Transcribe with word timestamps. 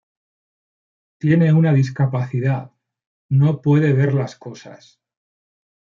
Tiene 1.19 1.53
una 1.53 1.71
discapacidad: 1.73 2.71
no 3.29 3.61
puede 3.61 3.93
ver 3.93 4.15
las 4.15 4.35
cosas. 4.35 4.99